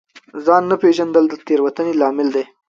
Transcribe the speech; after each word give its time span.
ځان 0.45 0.63
نه 0.69 0.75
پېژندل 0.81 1.25
د 1.29 1.33
تېروتنې 1.45 1.93
لامل 2.01 2.27
دی. 2.35 2.43